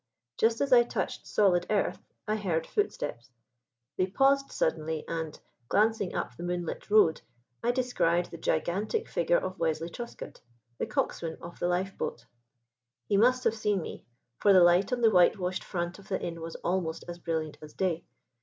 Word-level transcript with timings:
Just 0.35 0.61
as 0.61 0.73
I 0.73 0.81
touched 0.81 1.27
solid 1.27 1.67
earth 1.69 1.99
I 2.27 2.35
heard 2.35 2.65
footsteps. 2.65 3.29
They 3.97 4.07
paused 4.07 4.51
suddenly, 4.51 5.05
and, 5.07 5.39
glancing 5.69 6.15
up 6.15 6.35
the 6.35 6.41
moonlit 6.41 6.89
road, 6.89 7.21
I 7.63 7.69
descried 7.69 8.25
the 8.25 8.39
gigantic 8.39 9.07
figure 9.07 9.37
of 9.37 9.59
Wesley 9.59 9.89
Truscott, 9.91 10.41
the 10.79 10.87
coxswain 10.87 11.37
of 11.39 11.59
the 11.59 11.67
lifeboat. 11.67 12.25
He 13.05 13.15
must 13.17 13.43
have 13.43 13.53
seen 13.53 13.83
me, 13.83 14.03
for 14.39 14.53
the 14.53 14.63
light 14.63 14.91
on 14.91 15.01
the 15.01 15.11
whitewashed 15.11 15.63
front 15.63 15.99
of 15.99 16.07
the 16.07 16.19
inn 16.19 16.41
was 16.41 16.55
almost 16.63 17.05
as 17.07 17.19
brilliant 17.19 17.59
as 17.61 17.73
day. 17.73 18.03